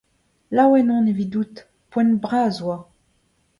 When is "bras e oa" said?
2.23-2.77